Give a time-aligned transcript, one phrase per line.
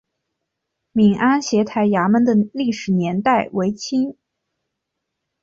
[0.93, 4.17] 闽安协台衙门的历史年代为清。